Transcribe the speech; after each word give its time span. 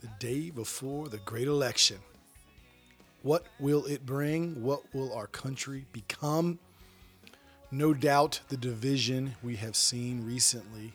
the 0.00 0.08
day 0.18 0.50
before 0.50 1.08
the 1.08 1.18
great 1.18 1.46
election. 1.46 1.98
What 3.22 3.44
will 3.58 3.84
it 3.84 4.06
bring? 4.06 4.62
What 4.62 4.82
will 4.94 5.12
our 5.12 5.26
country 5.26 5.84
become? 5.92 6.58
No 7.70 7.92
doubt 7.92 8.40
the 8.48 8.56
division 8.56 9.34
we 9.42 9.56
have 9.56 9.76
seen 9.76 10.24
recently 10.24 10.94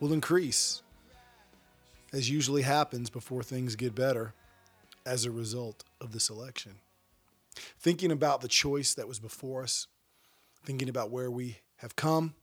will 0.00 0.12
increase, 0.12 0.82
as 2.12 2.28
usually 2.28 2.62
happens 2.62 3.08
before 3.08 3.42
things 3.42 3.76
get 3.76 3.94
better 3.94 4.34
as 5.06 5.24
a 5.24 5.30
result 5.30 5.84
of 6.00 6.12
this 6.12 6.28
election. 6.28 6.72
Thinking 7.78 8.10
about 8.10 8.40
the 8.40 8.48
choice 8.48 8.94
that 8.94 9.08
was 9.08 9.18
before 9.18 9.62
us, 9.62 9.86
thinking 10.64 10.88
about 10.88 11.10
where 11.10 11.30
we 11.30 11.58
have 11.76 11.96
come, 11.96 12.34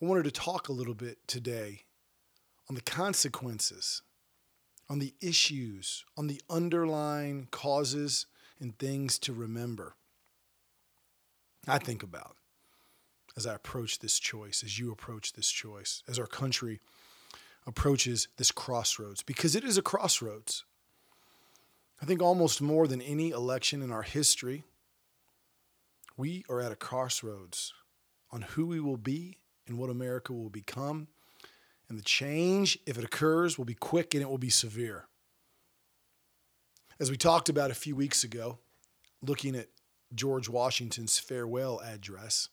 I 0.00 0.04
wanted 0.04 0.24
to 0.24 0.30
talk 0.32 0.68
a 0.68 0.72
little 0.72 0.94
bit 0.94 1.18
today 1.26 1.82
on 2.68 2.74
the 2.74 2.80
consequences, 2.80 4.02
on 4.92 4.98
the 4.98 5.14
issues, 5.22 6.04
on 6.18 6.26
the 6.26 6.38
underlying 6.50 7.48
causes 7.50 8.26
and 8.60 8.78
things 8.78 9.18
to 9.18 9.32
remember. 9.32 9.94
I 11.66 11.78
think 11.78 12.02
about 12.02 12.36
as 13.34 13.46
I 13.46 13.54
approach 13.54 14.00
this 14.00 14.18
choice, 14.18 14.62
as 14.62 14.78
you 14.78 14.92
approach 14.92 15.32
this 15.32 15.50
choice, 15.50 16.02
as 16.06 16.18
our 16.18 16.26
country 16.26 16.78
approaches 17.66 18.28
this 18.36 18.52
crossroads, 18.52 19.22
because 19.22 19.56
it 19.56 19.64
is 19.64 19.78
a 19.78 19.82
crossroads. 19.82 20.62
I 22.02 22.04
think 22.04 22.20
almost 22.20 22.60
more 22.60 22.86
than 22.86 23.00
any 23.00 23.30
election 23.30 23.80
in 23.80 23.90
our 23.90 24.02
history, 24.02 24.62
we 26.18 26.44
are 26.50 26.60
at 26.60 26.70
a 26.70 26.76
crossroads 26.76 27.72
on 28.30 28.42
who 28.42 28.66
we 28.66 28.78
will 28.78 28.98
be 28.98 29.38
and 29.66 29.78
what 29.78 29.88
America 29.88 30.34
will 30.34 30.50
become. 30.50 31.08
And 31.92 31.98
the 31.98 32.04
change, 32.04 32.78
if 32.86 32.96
it 32.96 33.04
occurs, 33.04 33.58
will 33.58 33.66
be 33.66 33.74
quick 33.74 34.14
and 34.14 34.22
it 34.22 34.30
will 34.30 34.38
be 34.38 34.48
severe. 34.48 35.08
As 36.98 37.10
we 37.10 37.18
talked 37.18 37.50
about 37.50 37.70
a 37.70 37.74
few 37.74 37.94
weeks 37.94 38.24
ago, 38.24 38.60
looking 39.20 39.54
at 39.54 39.68
George 40.14 40.48
Washington's 40.48 41.18
farewell 41.18 41.82
address, 41.84 42.48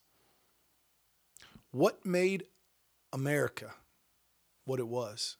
what 1.71 2.05
made 2.05 2.47
America 3.13 3.75
what 4.65 4.81
it 4.81 4.89
was? 4.89 5.37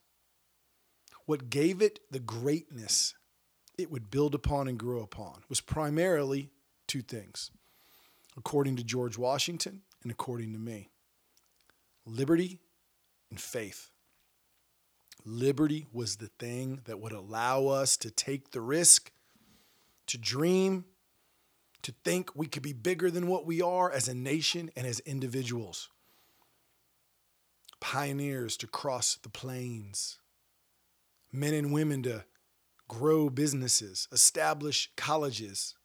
What 1.26 1.50
gave 1.50 1.82
it 1.82 2.00
the 2.10 2.22
greatness 2.22 3.16
it 3.78 3.92
would 3.92 4.10
build 4.10 4.34
upon 4.34 4.70
and 4.70 4.80
grow 4.80 5.02
upon 5.02 5.44
was 5.50 5.60
primarily 5.60 6.52
two 6.88 7.02
things, 7.02 7.52
according 8.38 8.78
to 8.78 8.84
George 8.86 9.18
Washington 9.18 9.82
and 10.04 10.10
according 10.10 10.54
to 10.54 10.58
me 10.58 10.88
liberty 12.06 12.62
and 13.30 13.40
faith. 13.40 13.90
Liberty 15.26 15.86
was 15.92 16.16
the 16.16 16.32
thing 16.40 16.82
that 16.86 17.00
would 17.00 17.12
allow 17.12 17.68
us 17.68 17.98
to 17.98 18.10
take 18.10 18.52
the 18.52 18.62
risk, 18.62 19.12
to 20.08 20.18
dream, 20.18 20.86
to 21.82 21.94
think 22.04 22.36
we 22.36 22.48
could 22.48 22.64
be 22.64 22.74
bigger 22.74 23.12
than 23.12 23.28
what 23.28 23.46
we 23.46 23.62
are 23.62 23.92
as 23.92 24.08
a 24.08 24.14
nation 24.14 24.70
and 24.76 24.86
as 24.86 25.00
individuals. 25.02 25.90
Pioneers 27.80 28.58
to 28.58 28.68
cross 28.68 29.18
the 29.22 29.30
plains, 29.30 30.20
men 31.32 31.54
and 31.54 31.72
women 31.72 32.04
to 32.04 32.26
grow 32.88 33.30
businesses, 33.30 34.08
establish 34.12 34.92
colleges, 34.98 35.76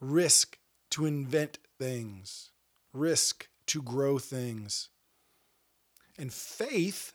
risk 0.00 0.58
to 0.90 1.06
invent 1.06 1.58
things, 1.78 2.50
risk 2.92 3.48
to 3.66 3.80
grow 3.80 4.18
things. 4.18 4.90
And 6.18 6.32
faith 6.32 7.12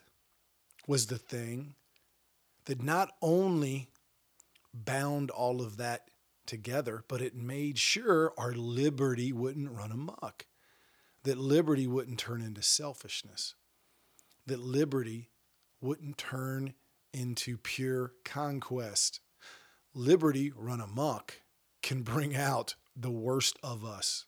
was 0.88 1.08
the 1.08 1.18
thing 1.18 1.76
that 2.66 2.82
not 2.82 3.12
only 3.22 3.90
bound 4.74 5.30
all 5.32 5.62
of 5.62 5.78
that 5.78 6.10
together, 6.46 7.04
but 7.08 7.22
it 7.22 7.36
made 7.36 7.78
sure 7.78 8.34
our 8.38 8.54
liberty 8.54 9.32
wouldn't 9.32 9.72
run 9.72 9.92
amok, 9.92 10.46
that 11.24 11.38
liberty 11.38 11.88
wouldn't 11.88 12.20
turn 12.20 12.42
into 12.42 12.62
selfishness, 12.62 13.56
that 14.46 14.60
liberty 14.60 15.30
wouldn't 15.82 16.18
turn 16.18 16.74
into 17.14 17.58
pure 17.58 18.14
conquest. 18.24 19.20
Liberty 19.94 20.52
run 20.56 20.82
amok 20.82 21.42
can 21.82 22.02
bring 22.02 22.36
out 22.36 22.76
the 22.96 23.12
worst 23.12 23.58
of 23.62 23.84
us. 23.84 24.26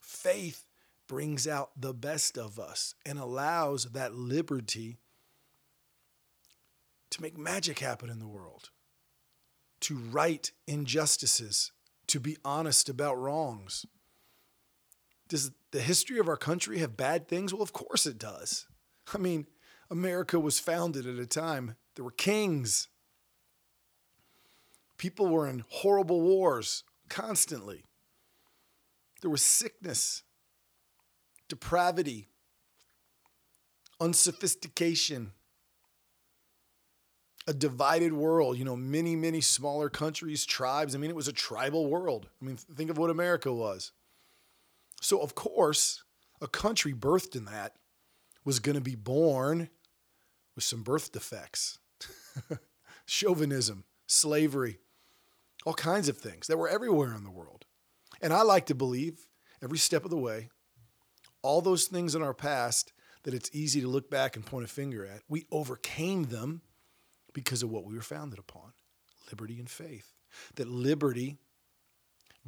Faith 0.00 0.65
brings 1.06 1.46
out 1.46 1.70
the 1.80 1.94
best 1.94 2.36
of 2.36 2.58
us 2.58 2.94
and 3.04 3.18
allows 3.18 3.84
that 3.92 4.14
liberty 4.14 4.98
to 7.10 7.22
make 7.22 7.38
magic 7.38 7.78
happen 7.78 8.10
in 8.10 8.18
the 8.18 8.26
world, 8.26 8.70
to 9.80 9.96
right 9.96 10.50
injustices, 10.66 11.72
to 12.08 12.20
be 12.20 12.36
honest 12.44 12.88
about 12.88 13.20
wrongs. 13.20 13.86
Does 15.28 15.52
the 15.70 15.80
history 15.80 16.18
of 16.18 16.28
our 16.28 16.36
country 16.36 16.78
have 16.78 16.96
bad 16.96 17.28
things? 17.28 17.52
Well, 17.52 17.62
of 17.62 17.72
course 17.72 18.06
it 18.06 18.18
does. 18.18 18.66
I 19.12 19.18
mean, 19.18 19.46
America 19.90 20.38
was 20.38 20.58
founded 20.58 21.06
at 21.06 21.18
a 21.18 21.26
time 21.26 21.76
there 21.94 22.04
were 22.04 22.10
kings. 22.10 22.88
People 24.98 25.26
were 25.26 25.48
in 25.48 25.64
horrible 25.68 26.20
wars 26.20 26.84
constantly. 27.08 27.84
There 29.22 29.30
was 29.30 29.42
sickness, 29.42 30.22
depravity, 31.48 32.28
unsophistication, 34.00 35.32
a 37.46 37.54
divided 37.54 38.12
world, 38.12 38.58
you 38.58 38.64
know, 38.64 38.76
many, 38.76 39.14
many 39.14 39.40
smaller 39.40 39.88
countries, 39.88 40.44
tribes. 40.44 40.94
I 40.94 40.98
mean, 40.98 41.10
it 41.10 41.16
was 41.16 41.28
a 41.28 41.32
tribal 41.32 41.88
world. 41.88 42.28
I 42.42 42.44
mean, 42.44 42.56
think 42.56 42.90
of 42.90 42.98
what 42.98 43.10
America 43.10 43.52
was. 43.52 43.92
So, 45.00 45.20
of 45.20 45.34
course, 45.34 46.02
a 46.40 46.48
country 46.48 46.92
birthed 46.92 47.36
in 47.36 47.44
that 47.44 47.74
was 48.44 48.58
going 48.58 48.74
to 48.74 48.80
be 48.80 48.94
born 48.94 49.68
with 50.54 50.64
some 50.64 50.82
birth 50.82 51.12
defects, 51.12 51.78
chauvinism, 53.06 53.84
slavery, 54.06 54.78
all 55.64 55.74
kinds 55.74 56.08
of 56.08 56.18
things 56.18 56.46
that 56.46 56.56
were 56.56 56.68
everywhere 56.68 57.14
in 57.14 57.24
the 57.24 57.30
world. 57.30 57.64
And 58.20 58.32
I 58.32 58.42
like 58.42 58.66
to 58.66 58.74
believe 58.74 59.26
every 59.62 59.78
step 59.78 60.04
of 60.04 60.10
the 60.10 60.16
way, 60.16 60.48
all 61.46 61.62
those 61.62 61.86
things 61.86 62.14
in 62.14 62.22
our 62.22 62.34
past 62.34 62.92
that 63.22 63.34
it's 63.34 63.50
easy 63.52 63.80
to 63.80 63.88
look 63.88 64.10
back 64.10 64.36
and 64.36 64.44
point 64.44 64.64
a 64.64 64.68
finger 64.68 65.06
at, 65.06 65.22
we 65.28 65.46
overcame 65.50 66.24
them 66.24 66.60
because 67.32 67.62
of 67.62 67.70
what 67.70 67.84
we 67.84 67.94
were 67.94 68.02
founded 68.02 68.38
upon 68.38 68.72
liberty 69.30 69.58
and 69.58 69.68
faith. 69.68 70.14
That 70.54 70.68
liberty 70.68 71.38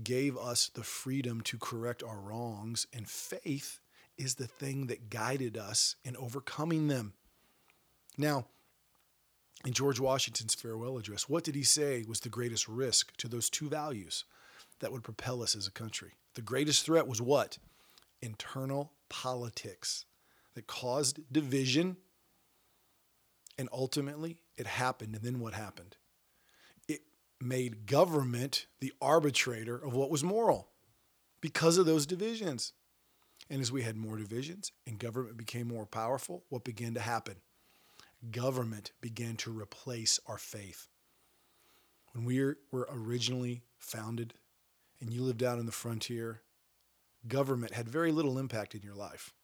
gave 0.03 0.37
us 0.37 0.69
the 0.69 0.85
freedom 0.85 1.41
to 1.43 1.59
correct 1.59 2.03
our 2.03 2.21
wrongs, 2.21 2.87
and 2.93 3.09
faith 3.09 3.81
is 4.17 4.37
the 4.37 4.47
thing 4.47 4.87
that 4.87 5.11
guided 5.11 5.57
us 5.57 5.97
in 6.05 6.17
overcoming 6.17 6.89
them. 6.89 7.15
Now, 8.17 8.47
in 9.65 9.73
George 9.73 9.99
Washington's 9.99 10.55
farewell 10.55 10.99
address, 10.99 11.29
what 11.29 11.45
did 11.45 11.55
he 11.55 11.65
say 11.65 12.05
was 12.07 12.21
the 12.21 12.29
greatest 12.29 12.69
risk 12.69 13.17
to 13.17 13.29
those 13.29 13.51
two 13.51 13.69
values 13.69 14.25
that 14.79 14.93
would 14.93 15.03
propel 15.03 15.43
us 15.43 15.57
as 15.57 15.67
a 15.67 15.73
country? 15.73 16.13
The 16.35 16.43
greatest 16.43 16.85
threat 16.85 17.09
was 17.09 17.21
what? 17.21 17.59
Internal 18.23 18.93
politics 19.09 20.05
that 20.55 20.67
caused 20.67 21.21
division. 21.33 21.97
And 23.59 23.69
ultimately, 23.73 24.41
it 24.57 24.67
happened. 24.67 25.15
And 25.15 25.25
then 25.25 25.41
what 25.41 25.55
happened? 25.55 25.97
It 26.89 27.01
made 27.41 27.87
government 27.87 28.67
the 28.81 28.93
arbitrator 29.01 29.77
of 29.77 29.95
what 29.95 30.11
was 30.11 30.25
moral 30.25 30.69
because 31.41 31.79
of 31.79 31.87
those 31.87 32.07
divisions. 32.07 32.73
And 33.51 33.61
as 33.61 33.73
we 33.73 33.83
had 33.83 33.97
more 33.97 34.17
divisions 34.17 34.73
and 34.87 34.99
government 34.99 35.37
became 35.37 35.69
more 35.69 35.87
powerful, 35.87 36.45
what 36.49 36.65
began 36.65 36.95
to 36.95 37.01
happen? 37.01 37.37
Government 38.31 38.93
began 39.01 39.37
to 39.37 39.57
replace 39.57 40.19
our 40.27 40.39
faith. 40.39 40.89
When 42.13 42.25
we 42.25 42.41
were 42.73 42.89
originally 42.93 43.63
founded 43.79 44.35
and 45.01 45.13
you 45.13 45.23
lived 45.23 45.43
out 45.43 45.59
in 45.59 45.67
the 45.67 45.73
frontier, 45.73 46.43
government 47.27 47.75
had 47.75 47.89
very 47.89 48.13
little 48.13 48.39
impact 48.39 48.75
in 48.75 48.83
your 48.83 48.95
life. 48.95 49.35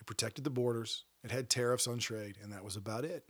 It 0.00 0.06
protected 0.06 0.44
the 0.44 0.50
borders, 0.50 1.04
it 1.22 1.30
had 1.30 1.48
tariffs 1.48 1.86
on 1.86 1.98
trade, 1.98 2.36
and 2.42 2.52
that 2.52 2.64
was 2.64 2.76
about 2.76 3.04
it. 3.04 3.24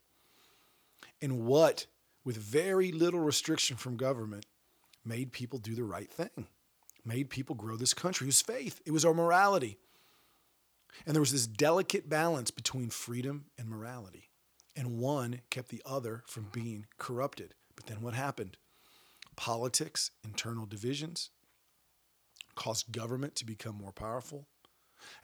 And 1.21 1.45
what 1.45 1.87
with 2.25 2.37
very 2.37 2.93
little 2.93 3.21
restriction 3.21 3.77
from 3.77 3.97
government, 3.97 4.47
made 5.05 5.33
people 5.33 5.59
do 5.59 5.75
the 5.75 5.85
right 5.85 6.11
thing, 6.11 6.47
made 7.05 7.31
people 7.31 7.57
grow 7.57 7.77
this 7.77 7.95
country. 7.95 8.27
It 8.27 8.29
was 8.29 8.43
faith, 8.43 8.81
it 8.87 8.93
was 8.93 9.05
our 9.05 9.15
morality. 9.15 9.79
And 11.07 11.15
there 11.15 11.23
was 11.23 11.33
this 11.33 11.47
delicate 11.47 12.09
balance 12.09 12.51
between 12.51 12.91
freedom 12.91 13.47
and 13.59 13.69
morality. 13.69 14.29
And 14.77 14.99
one 14.99 15.41
kept 15.49 15.71
the 15.71 15.83
other 15.87 16.23
from 16.27 16.49
being 16.53 16.87
corrupted. 16.99 17.55
But 17.75 17.87
then 17.87 18.03
what 18.03 18.15
happened? 18.15 18.59
Politics, 19.35 20.11
internal 20.23 20.67
divisions, 20.67 21.31
caused 22.55 22.93
government 22.93 23.35
to 23.37 23.47
become 23.47 23.77
more 23.77 23.93
powerful. 23.93 24.47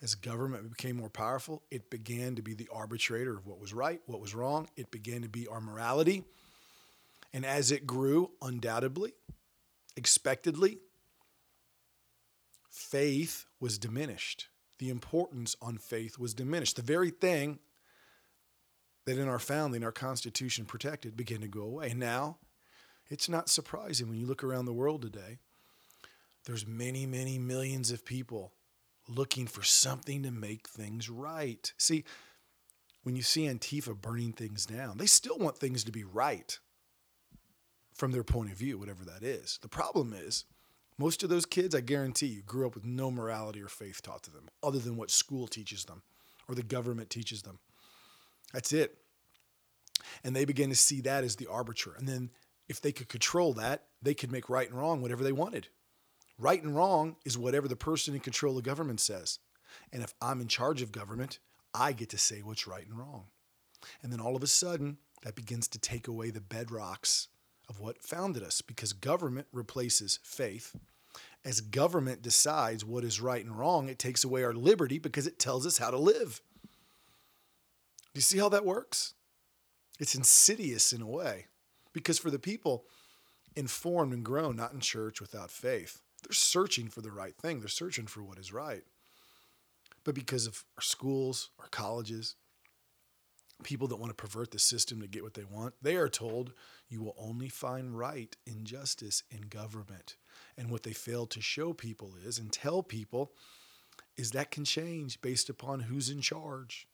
As 0.03 0.15
government 0.15 0.69
became 0.71 0.97
more 0.97 1.11
powerful, 1.11 1.63
it 1.71 1.91
began 1.91 2.35
to 2.35 2.43
be 2.43 2.55
the 2.55 2.69
arbitrator 2.73 3.37
of 3.37 3.47
what 3.47 3.61
was 3.61 3.73
right, 3.73 4.01
what 4.07 4.21
was 4.21 4.35
wrong. 4.35 4.69
It 4.77 4.91
began 4.91 5.23
to 5.23 5.29
be 5.29 5.47
our 5.47 5.61
morality. 5.61 6.25
And 7.33 7.45
as 7.45 7.71
it 7.71 7.87
grew, 7.87 8.31
undoubtedly, 8.43 9.13
expectedly, 9.97 10.79
faith 12.71 13.45
was 13.61 13.79
diminished. 13.79 14.49
The 14.79 14.91
importance 14.91 15.57
on 15.61 15.79
faith 15.79 16.19
was 16.19 16.35
diminished. 16.35 16.77
The 16.77 16.83
very 16.83 17.11
thing 17.11 17.59
that 19.05 19.19
in 19.19 19.29
our 19.29 19.39
founding, 19.39 19.85
our 19.85 19.93
Constitution 19.93 20.65
protected, 20.65 21.17
began 21.17 21.41
to 21.41 21.49
go 21.49 21.63
away. 21.63 21.95
Now, 21.95 22.39
it's 23.09 23.29
not 23.29 23.49
surprising 23.49 24.09
when 24.09 24.19
you 24.19 24.27
look 24.27 24.45
around 24.45 24.67
the 24.67 24.73
world 24.73 25.03
today, 25.03 25.39
there's 26.49 26.67
many, 26.67 27.05
many 27.05 27.39
millions 27.39 27.91
of 27.91 28.07
people 28.07 28.55
looking 29.07 29.47
for 29.47 29.63
something 29.63 30.23
to 30.23 30.31
make 30.31 30.67
things 30.67 31.11
right. 31.11 31.71
See, 31.77 32.05
when 33.03 33.17
you 33.17 33.23
see 33.23 33.43
Antifa 33.43 33.95
burning 33.95 34.33
things 34.33 34.65
down, 34.65 34.97
they 34.97 35.05
still 35.05 35.37
want 35.37 35.59
things 35.59 35.85
to 35.85 35.93
be 35.93 36.05
right 36.05 36.59
from 37.93 38.13
their 38.13 38.25
point 38.25 38.51
of 38.51 38.57
view, 38.57 38.79
whatever 38.79 39.05
that 39.05 39.23
is. 39.23 39.59
The 39.61 39.69
problem 39.69 40.15
is, 40.15 40.47
most 40.97 41.23
of 41.23 41.29
those 41.29 41.45
kids, 41.45 41.75
I 41.75 41.83
guarantee 41.83 42.29
you, 42.29 42.41
grew 42.41 42.67
up 42.67 42.75
with 42.75 42.87
no 42.87 43.11
morality 43.11 43.61
or 43.61 43.69
faith 43.69 44.01
taught 44.01 44.23
to 44.23 44.31
them 44.31 44.49
other 44.63 44.79
than 44.79 44.97
what 44.97 45.11
school 45.11 45.49
teaches 45.49 45.85
them 45.85 46.01
or 46.49 46.55
the 46.55 46.63
government 46.63 47.11
teaches 47.11 47.43
them. 47.43 47.59
That's 48.55 48.73
it. 48.73 48.97
And 50.25 50.35
they 50.35 50.47
begin 50.47 50.71
to 50.71 50.77
see 50.77 51.03
that 51.03 51.25
as 51.25 51.37
the 51.37 51.49
arbiter. 51.49 51.93
And 51.99 52.09
then 52.09 52.31
if 52.71 52.81
they 52.81 52.93
could 52.93 53.11
control 53.11 53.53
that, 53.55 53.85
they 54.01 54.15
could 54.15 54.33
make 54.33 54.49
right 54.49 54.67
and 54.71 54.79
wrong 54.79 55.03
whatever 55.03 55.23
they 55.23 55.33
wanted. 55.33 55.69
Right 56.39 56.63
and 56.63 56.75
wrong 56.75 57.17
is 57.25 57.37
whatever 57.37 57.67
the 57.67 57.77
person 57.77 58.15
in 58.15 58.21
control 58.21 58.57
of 58.57 58.65
government 58.65 59.01
says. 59.01 59.41
And 59.93 60.03
if 60.03 60.15
I'm 60.23 60.41
in 60.41 60.49
charge 60.49 60.83
of 60.83 60.93
government, 60.93 61.41
I 61.75 61.93
get 61.93 62.11
to 62.11 62.19
say 62.19 62.41
what's 62.43 62.67
right 62.67 62.87
and 62.87 62.99
wrong. 62.99 63.25
And 64.03 64.13
then 64.13 64.21
all 64.21 64.37
of 64.37 64.43
a 64.43 64.49
sudden, 64.49 64.99
that 65.23 65.35
begins 65.35 65.69
to 65.69 65.79
take 65.79 66.09
away 66.09 66.31
the 66.31 66.41
bedrocks 66.41 67.27
of 67.69 67.81
what 67.81 68.03
founded 68.03 68.43
us 68.43 68.63
because 68.63 68.93
government 68.93 69.47
replaces 69.53 70.21
faith. 70.23 70.75
As 71.45 71.61
government 71.61 72.23
decides 72.23 72.85
what 72.85 73.05
is 73.05 73.21
right 73.21 73.45
and 73.45 73.59
wrong, 73.59 73.89
it 73.89 73.99
takes 73.99 74.25
away 74.25 74.45
our 74.45 74.55
liberty 74.55 74.99
because 74.99 75.27
it 75.27 75.39
tells 75.39 75.67
us 75.67 75.79
how 75.79 75.91
to 75.91 75.99
live. 75.99 76.41
Do 78.15 78.19
you 78.19 78.23
see 78.23 78.39
how 78.39 78.49
that 78.51 78.65
works? 78.65 79.15
It's 79.99 80.15
insidious 80.15 80.93
in 80.93 81.03
a 81.03 81.07
way 81.07 81.47
because 81.93 82.19
for 82.19 82.31
the 82.31 82.39
people 82.39 82.85
informed 83.57 84.13
and 84.13 84.25
grown, 84.25 84.57
not 84.57 84.73
in 84.73 84.81
church 84.81 85.21
without 85.21 85.51
faith, 85.51 86.01
they're 86.23 86.33
searching 86.33 86.89
for 86.89 87.01
the 87.01 87.11
right 87.11 87.37
thing. 87.37 87.61
They're 87.61 87.69
searching 87.69 88.07
for 88.07 88.23
what 88.23 88.39
is 88.39 88.53
right. 88.53 88.85
But 90.05 90.15
because 90.15 90.47
of 90.47 90.65
our 90.77 90.83
schools, 90.83 91.51
our 91.59 91.69
colleges, 91.69 92.37
people 93.63 93.89
that 93.89 93.99
want 93.99 94.11
to 94.11 94.15
pervert 94.15 94.51
the 94.51 94.59
system 94.59 95.01
to 95.01 95.09
get 95.09 95.23
what 95.23 95.35
they 95.35 95.45
want, 95.45 95.75
they 95.83 95.97
are 95.97 96.09
told 96.09 96.53
you 96.89 97.03
will 97.03 97.17
only 97.19 97.49
find 97.49 97.99
right 97.99 98.37
injustice 98.47 99.23
in 99.31 99.43
government. 99.43 100.17
And 100.57 100.71
what 100.71 100.83
they 100.83 100.93
fail 100.93 101.27
to 101.27 101.41
show 101.41 101.73
people 101.73 102.13
is 102.25 102.39
and 102.39 102.53
tell 102.53 102.83
people 102.83 103.33
is 104.17 104.31
that 104.33 104.51
can 104.51 104.65
change 104.65 105.21
based 105.21 105.49
upon 105.49 105.81
who's 105.81 106.11
in 106.11 106.21
charge. 106.21 106.89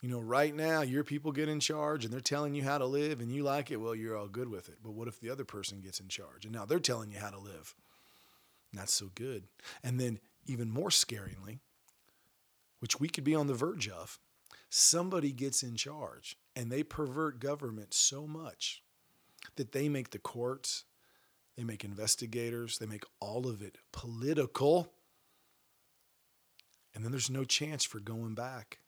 You 0.00 0.08
know, 0.08 0.20
right 0.20 0.54
now 0.54 0.82
your 0.82 1.02
people 1.02 1.32
get 1.32 1.48
in 1.48 1.58
charge 1.58 2.04
and 2.04 2.12
they're 2.12 2.20
telling 2.20 2.54
you 2.54 2.62
how 2.62 2.78
to 2.78 2.86
live 2.86 3.20
and 3.20 3.32
you 3.32 3.42
like 3.42 3.70
it, 3.70 3.76
well, 3.76 3.94
you're 3.94 4.16
all 4.16 4.28
good 4.28 4.48
with 4.48 4.68
it. 4.68 4.76
But 4.82 4.92
what 4.92 5.08
if 5.08 5.20
the 5.20 5.30
other 5.30 5.44
person 5.44 5.80
gets 5.80 5.98
in 5.98 6.08
charge 6.08 6.44
and 6.44 6.54
now 6.54 6.64
they're 6.64 6.78
telling 6.78 7.10
you 7.10 7.18
how 7.18 7.30
to 7.30 7.38
live? 7.38 7.74
Not 8.72 8.88
so 8.88 9.10
good. 9.14 9.44
And 9.82 10.00
then, 10.00 10.20
even 10.46 10.70
more 10.70 10.90
scaringly, 10.90 11.58
which 12.80 13.00
we 13.00 13.08
could 13.08 13.24
be 13.24 13.34
on 13.34 13.46
the 13.46 13.54
verge 13.54 13.88
of, 13.88 14.18
somebody 14.70 15.32
gets 15.32 15.62
in 15.62 15.76
charge 15.76 16.36
and 16.54 16.70
they 16.70 16.82
pervert 16.82 17.40
government 17.40 17.94
so 17.94 18.26
much 18.26 18.82
that 19.56 19.72
they 19.72 19.88
make 19.88 20.10
the 20.10 20.18
courts, 20.18 20.84
they 21.56 21.64
make 21.64 21.84
investigators, 21.84 22.78
they 22.78 22.86
make 22.86 23.04
all 23.20 23.48
of 23.48 23.62
it 23.62 23.78
political. 23.92 24.92
And 26.94 27.04
then 27.04 27.10
there's 27.12 27.30
no 27.30 27.44
chance 27.44 27.84
for 27.84 28.00
going 28.00 28.34
back. 28.34 28.78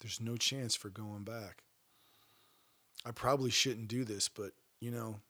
There's 0.00 0.20
no 0.20 0.36
chance 0.36 0.74
for 0.74 0.88
going 0.90 1.22
back. 1.22 1.62
I 3.04 3.10
probably 3.10 3.50
shouldn't 3.50 3.88
do 3.88 4.04
this, 4.04 4.28
but 4.28 4.52
you 4.80 4.90
know, 4.90 5.20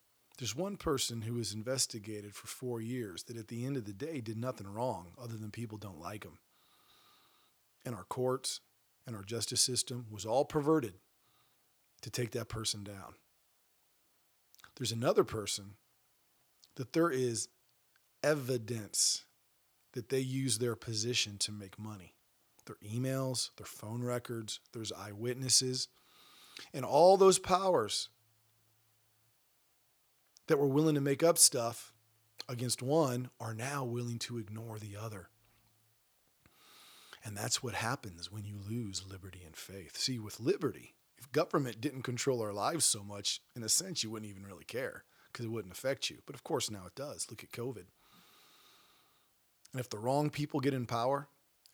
there's 0.43 0.56
one 0.56 0.77
person 0.77 1.23
who 1.23 1.35
was 1.35 1.55
investigated 1.55 2.35
for 2.35 2.49
four 2.49 2.81
years 2.81 3.23
that 3.23 3.37
at 3.37 3.47
the 3.47 3.65
end 3.65 3.77
of 3.77 3.85
the 3.85 3.93
day 3.93 4.21
did 4.21 4.37
nothing 4.37 4.67
wrong 4.67 5.12
other 5.17 5.37
than 5.37 5.53
people 5.53 5.79
don't 5.79 6.00
like 6.00 6.25
him. 6.25 6.37
And 7.85 7.94
our 7.94 8.03
courts 8.03 8.59
and 9.06 9.15
our 9.15 9.23
justice 9.23 9.61
system 9.61 10.06
was 10.11 10.27
all 10.27 10.44
perverted 10.44 10.94
to 12.00 12.11
take 12.11 12.33
that 12.33 12.49
person 12.49 12.83
down. 12.83 13.15
There's 14.75 14.91
another 14.91 15.23
person 15.23 15.77
that 16.75 16.93
there 16.93 17.12
is 17.12 17.47
evidence 18.25 19.25
that 19.93 20.09
they 20.09 20.19
use 20.19 20.59
their 20.59 20.75
position 20.75 21.39
to 21.39 21.53
make 21.53 21.79
money. 21.79 22.15
Their 22.67 22.79
emails, 22.85 23.50
their 23.59 23.67
phone 23.67 24.03
records, 24.03 24.59
there's 24.73 24.91
eyewitnesses, 24.91 25.87
and 26.75 26.85
all 26.85 27.17
those 27.17 27.39
powers 27.39 28.09
that 30.52 30.58
were 30.58 30.66
willing 30.69 30.96
to 30.96 31.00
make 31.00 31.22
up 31.22 31.38
stuff 31.38 31.94
against 32.46 32.82
one 32.82 33.31
are 33.40 33.54
now 33.54 33.84
willing 33.84 34.19
to 34.19 34.37
ignore 34.37 34.78
the 34.78 34.94
other. 34.94 35.31
And 37.25 37.34
that's 37.34 37.62
what 37.62 37.72
happens 37.72 38.31
when 38.31 38.44
you 38.44 38.56
lose 38.69 39.02
liberty 39.10 39.40
and 39.46 39.56
faith. 39.56 39.96
See, 39.96 40.19
with 40.19 40.40
liberty, 40.40 40.93
if 41.16 41.32
government 41.32 41.81
didn't 41.81 42.02
control 42.02 42.43
our 42.43 42.53
lives 42.53 42.84
so 42.84 43.03
much, 43.03 43.41
in 43.56 43.62
a 43.62 43.69
sense, 43.70 44.05
you 44.05 44.10
wouldn't 44.10 44.31
even 44.31 44.44
really 44.44 44.67
care 44.67 45.05
because 45.32 45.46
it 45.46 45.50
wouldn't 45.50 45.72
affect 45.72 46.10
you. 46.10 46.19
But 46.27 46.34
of 46.34 46.44
course, 46.44 46.70
now 46.70 46.82
it 46.86 46.94
does. 46.94 47.29
Look 47.31 47.43
at 47.43 47.53
COVID. 47.53 47.86
And 49.72 49.81
if 49.81 49.88
the 49.88 49.98
wrong 49.98 50.29
people 50.29 50.60
get 50.60 50.74
in 50.74 50.84
power 50.84 51.29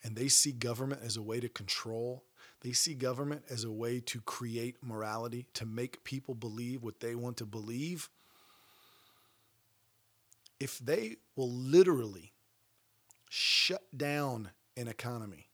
and 0.05 0.15
they 0.15 0.29
see 0.29 0.53
government 0.53 1.01
as 1.03 1.17
a 1.17 1.21
way 1.21 1.41
to 1.41 1.49
control, 1.49 2.23
they 2.61 2.71
see 2.71 2.93
government 2.93 3.43
as 3.49 3.65
a 3.65 3.71
way 3.73 3.99
to 3.99 4.21
create 4.21 4.77
morality, 4.81 5.47
to 5.55 5.65
make 5.65 6.05
people 6.05 6.33
believe 6.33 6.81
what 6.81 7.01
they 7.01 7.13
want 7.13 7.35
to 7.37 7.45
believe, 7.45 8.09
if 10.59 10.79
they 10.79 11.17
will 11.35 11.51
literally 11.51 12.33
shut 13.29 13.81
down 13.95 14.51
an 14.75 14.87
economy 14.87 15.49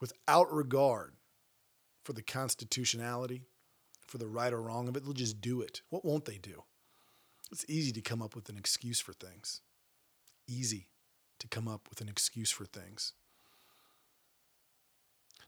without 0.00 0.52
regard 0.52 1.14
for 2.04 2.12
the 2.12 2.22
constitutionality, 2.22 3.42
for 4.06 4.18
the 4.18 4.26
right 4.26 4.52
or 4.52 4.60
wrong 4.60 4.88
of 4.88 4.96
it, 4.96 5.04
they'll 5.04 5.12
just 5.12 5.40
do 5.40 5.60
it. 5.60 5.82
What 5.90 6.04
won't 6.04 6.24
they 6.24 6.38
do? 6.38 6.64
It's 7.52 7.64
easy 7.68 7.92
to 7.92 8.00
come 8.00 8.22
up 8.22 8.34
with 8.34 8.48
an 8.48 8.56
excuse 8.56 9.00
for 9.00 9.12
things. 9.12 9.60
Easy 10.48 10.88
to 11.38 11.48
come 11.48 11.68
up 11.68 11.88
with 11.88 12.00
an 12.00 12.08
excuse 12.08 12.50
for 12.50 12.64
things. 12.64 13.12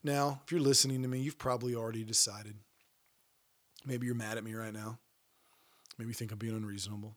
Now, 0.05 0.41
if 0.45 0.51
you're 0.51 0.61
listening 0.61 1.03
to 1.03 1.09
me, 1.09 1.21
you've 1.21 1.39
probably 1.39 1.75
already 1.75 2.05
decided. 2.05 2.57
Maybe 3.85 4.07
you're 4.07 4.15
mad 4.15 4.37
at 4.37 4.45
me 4.45 4.55
right 4.55 4.73
now. 4.73 4.99
Maybe 5.99 6.13
think 6.13 6.33
I'm 6.33 6.39
being 6.39 6.57
unreasonable. 6.57 7.17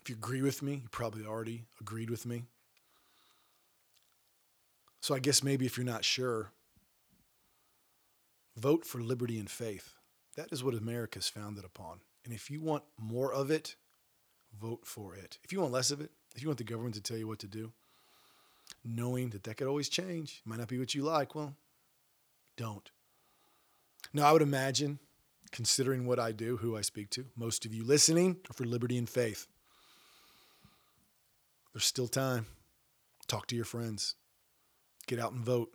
If 0.00 0.10
you 0.10 0.14
agree 0.16 0.42
with 0.42 0.62
me, 0.62 0.74
you 0.74 0.88
probably 0.90 1.26
already 1.26 1.64
agreed 1.80 2.10
with 2.10 2.26
me. 2.26 2.44
So 5.00 5.14
I 5.14 5.18
guess 5.18 5.42
maybe 5.42 5.66
if 5.66 5.76
you're 5.76 5.86
not 5.86 6.04
sure, 6.04 6.50
vote 8.56 8.84
for 8.84 9.00
liberty 9.00 9.38
and 9.38 9.50
faith. 9.50 9.94
That 10.36 10.52
is 10.52 10.62
what 10.62 10.74
America 10.74 11.18
is 11.18 11.28
founded 11.28 11.64
upon. 11.64 12.00
And 12.24 12.32
if 12.32 12.50
you 12.50 12.60
want 12.60 12.84
more 12.98 13.32
of 13.32 13.50
it, 13.50 13.76
vote 14.60 14.80
for 14.84 15.14
it. 15.14 15.38
If 15.44 15.52
you 15.52 15.60
want 15.60 15.72
less 15.72 15.90
of 15.90 16.00
it, 16.00 16.10
if 16.34 16.42
you 16.42 16.48
want 16.48 16.58
the 16.58 16.64
government 16.64 16.94
to 16.96 17.00
tell 17.00 17.16
you 17.16 17.28
what 17.28 17.38
to 17.40 17.46
do, 17.46 17.72
knowing 18.84 19.30
that 19.30 19.44
that 19.44 19.56
could 19.56 19.66
always 19.66 19.88
change, 19.88 20.42
might 20.44 20.58
not 20.58 20.68
be 20.68 20.78
what 20.78 20.94
you 20.94 21.02
like, 21.02 21.34
well, 21.34 21.54
don't. 22.56 22.90
Now, 24.12 24.28
I 24.28 24.32
would 24.32 24.42
imagine 24.42 24.98
considering 25.52 26.06
what 26.06 26.18
I 26.18 26.32
do, 26.32 26.56
who 26.58 26.76
I 26.76 26.80
speak 26.80 27.10
to, 27.10 27.26
most 27.36 27.64
of 27.64 27.74
you 27.74 27.84
listening 27.84 28.36
are 28.50 28.54
for 28.54 28.64
liberty 28.64 28.98
and 28.98 29.08
faith. 29.08 29.46
There's 31.72 31.84
still 31.84 32.08
time. 32.08 32.46
Talk 33.26 33.46
to 33.48 33.56
your 33.56 33.64
friends. 33.64 34.14
Get 35.06 35.18
out 35.18 35.32
and 35.32 35.44
vote. 35.44 35.74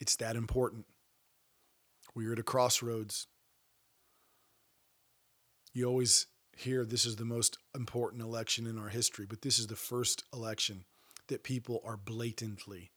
It's 0.00 0.16
that 0.16 0.36
important. 0.36 0.86
We 2.14 2.26
are 2.26 2.32
at 2.32 2.38
a 2.38 2.42
crossroads. 2.42 3.26
You 5.72 5.86
always 5.86 6.26
hear 6.56 6.84
this 6.84 7.06
is 7.06 7.16
the 7.16 7.24
most 7.24 7.58
important 7.74 8.22
election 8.22 8.66
in 8.66 8.78
our 8.78 8.88
history, 8.88 9.26
but 9.26 9.42
this 9.42 9.58
is 9.58 9.66
the 9.66 9.76
first 9.76 10.24
election 10.32 10.84
that 11.28 11.42
people 11.42 11.82
are 11.84 11.96
blatantly 11.96 12.90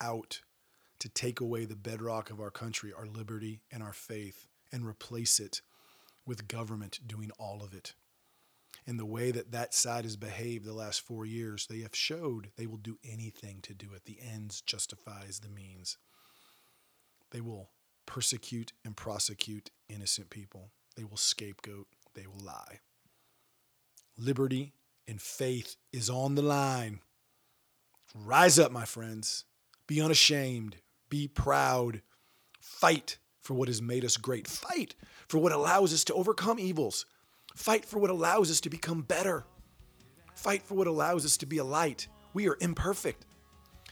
out 0.00 0.40
to 1.00 1.08
take 1.08 1.40
away 1.40 1.64
the 1.64 1.76
bedrock 1.76 2.30
of 2.30 2.40
our 2.40 2.50
country, 2.50 2.92
our 2.96 3.06
liberty 3.06 3.60
and 3.72 3.82
our 3.82 3.92
faith, 3.92 4.46
and 4.74 4.84
replace 4.84 5.38
it 5.38 5.62
with 6.26 6.48
government 6.48 6.98
doing 7.06 7.30
all 7.38 7.62
of 7.62 7.72
it. 7.72 7.94
And 8.86 8.98
the 8.98 9.06
way 9.06 9.30
that 9.30 9.52
that 9.52 9.72
side 9.72 10.04
has 10.04 10.16
behaved 10.16 10.64
the 10.64 10.72
last 10.72 11.00
four 11.00 11.24
years, 11.24 11.66
they 11.66 11.80
have 11.80 11.94
showed 11.94 12.50
they 12.56 12.66
will 12.66 12.76
do 12.76 12.98
anything 13.08 13.60
to 13.62 13.72
do 13.72 13.86
it. 13.94 14.04
The 14.04 14.18
ends 14.20 14.60
justifies 14.60 15.38
the 15.38 15.48
means. 15.48 15.96
They 17.30 17.40
will 17.40 17.70
persecute 18.04 18.72
and 18.84 18.96
prosecute 18.96 19.70
innocent 19.88 20.28
people. 20.28 20.70
They 20.96 21.04
will 21.04 21.16
scapegoat. 21.16 21.86
They 22.14 22.26
will 22.26 22.44
lie. 22.44 22.80
Liberty 24.18 24.74
and 25.06 25.22
faith 25.22 25.76
is 25.92 26.10
on 26.10 26.34
the 26.34 26.42
line. 26.42 26.98
Rise 28.12 28.58
up, 28.58 28.72
my 28.72 28.84
friends. 28.84 29.44
Be 29.86 30.00
unashamed. 30.00 30.76
Be 31.08 31.28
proud. 31.28 32.02
Fight 32.60 33.18
for 33.44 33.52
what 33.54 33.68
has 33.68 33.82
made 33.82 34.04
us 34.04 34.16
great. 34.16 34.48
Fight 34.48 34.94
for 35.28 35.38
what 35.38 35.52
allows 35.52 35.92
us 35.92 36.02
to 36.04 36.14
overcome 36.14 36.58
evils. 36.58 37.04
Fight 37.54 37.84
for 37.84 37.98
what 37.98 38.10
allows 38.10 38.50
us 38.50 38.60
to 38.62 38.70
become 38.70 39.02
better. 39.02 39.44
Fight 40.34 40.62
for 40.62 40.74
what 40.74 40.86
allows 40.86 41.24
us 41.24 41.36
to 41.36 41.46
be 41.46 41.58
a 41.58 41.64
light. 41.64 42.08
We 42.32 42.48
are 42.48 42.56
imperfect, 42.60 43.26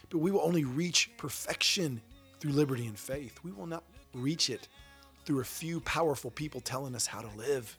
but 0.08 0.18
we 0.18 0.30
will 0.30 0.40
only 0.40 0.64
reach 0.64 1.10
perfection 1.18 2.00
through 2.40 2.52
liberty 2.52 2.86
and 2.86 2.98
faith. 2.98 3.38
We 3.44 3.52
will 3.52 3.66
not 3.66 3.84
reach 4.14 4.48
it 4.48 4.68
through 5.26 5.40
a 5.40 5.44
few 5.44 5.80
powerful 5.80 6.30
people 6.30 6.60
telling 6.60 6.94
us 6.94 7.06
how 7.06 7.20
to 7.20 7.36
live. 7.36 7.78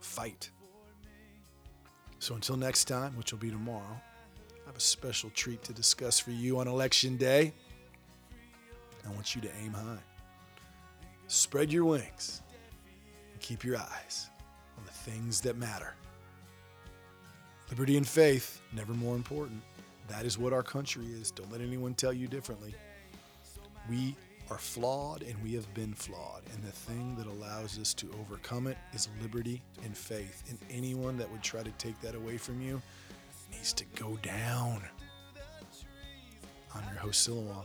Fight. 0.00 0.50
So 2.18 2.34
until 2.34 2.56
next 2.56 2.84
time, 2.84 3.16
which 3.16 3.32
will 3.32 3.40
be 3.40 3.50
tomorrow, 3.50 4.00
I 4.64 4.66
have 4.66 4.76
a 4.76 4.80
special 4.80 5.30
treat 5.30 5.62
to 5.64 5.72
discuss 5.72 6.18
for 6.18 6.30
you 6.30 6.58
on 6.58 6.68
election 6.68 7.16
day. 7.16 7.54
I 9.06 9.10
want 9.10 9.34
you 9.34 9.40
to 9.42 9.50
aim 9.62 9.72
high. 9.72 9.98
Spread 11.26 11.72
your 11.72 11.84
wings 11.84 12.42
and 13.32 13.40
keep 13.40 13.64
your 13.64 13.76
eyes 13.76 14.30
on 14.78 14.84
the 14.84 14.92
things 14.92 15.40
that 15.42 15.56
matter. 15.56 15.94
Liberty 17.70 17.96
and 17.96 18.08
faith, 18.08 18.62
never 18.72 18.94
more 18.94 19.14
important. 19.14 19.62
That 20.08 20.24
is 20.24 20.38
what 20.38 20.54
our 20.54 20.62
country 20.62 21.06
is. 21.06 21.30
Don't 21.30 21.52
let 21.52 21.60
anyone 21.60 21.94
tell 21.94 22.12
you 22.12 22.26
differently. 22.26 22.74
We 23.90 24.16
are 24.50 24.56
flawed 24.56 25.22
and 25.22 25.34
we 25.42 25.52
have 25.54 25.72
been 25.74 25.92
flawed. 25.92 26.42
And 26.54 26.62
the 26.62 26.72
thing 26.72 27.14
that 27.16 27.26
allows 27.26 27.78
us 27.78 27.92
to 27.94 28.10
overcome 28.20 28.66
it 28.66 28.78
is 28.94 29.08
liberty 29.22 29.62
and 29.84 29.94
faith. 29.94 30.44
And 30.48 30.58
anyone 30.70 31.18
that 31.18 31.30
would 31.30 31.42
try 31.42 31.62
to 31.62 31.70
take 31.72 32.00
that 32.00 32.14
away 32.14 32.38
from 32.38 32.62
you 32.62 32.80
needs 33.52 33.74
to 33.74 33.84
go 33.96 34.16
down. 34.22 34.82
I'm 36.74 36.84
your 36.84 37.00
host, 37.00 37.28
Silouan. 37.28 37.64